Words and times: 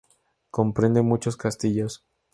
Comprende 0.49 1.03
muchos 1.03 1.37
castillos. 1.37 2.03